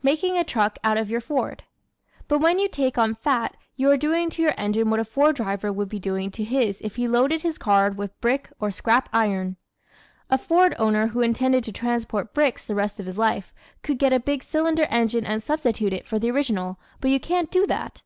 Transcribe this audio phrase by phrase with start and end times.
[0.00, 1.64] Making a Truck out of Your Ford¶
[2.28, 5.34] But when you take on fat you are doing to your engine what a Ford
[5.34, 9.08] driver would be doing to his if he loaded his car with brick or scrap
[9.12, 9.56] iron.
[10.30, 13.52] A Ford owner who intended to transport bricks the rest of his life
[13.82, 17.50] could get a big cylinder engine and substitute it for the original but you can't
[17.50, 18.02] do that.